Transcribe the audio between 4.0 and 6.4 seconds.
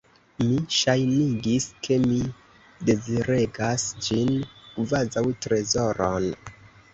ĝin, kvazaŭ trezoron.